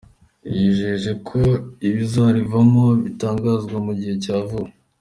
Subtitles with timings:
[0.55, 1.39] Yijeje ko
[1.89, 4.71] ibizarivamo bitangazwa mu gihe cya vuba.